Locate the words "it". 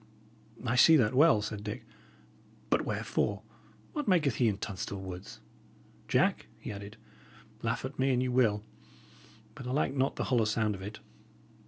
10.81-11.01